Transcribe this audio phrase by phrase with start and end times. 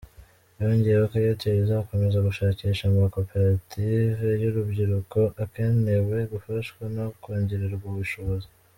[0.59, 8.49] Yongeyeho ko Airtel izakomeza gushakisha amakoperative y’urubyiruko akenewe gufashwa no kongererwa ubushobozi.